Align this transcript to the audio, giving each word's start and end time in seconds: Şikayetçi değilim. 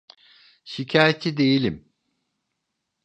Şikayetçi 0.63 1.37
değilim. 1.37 1.93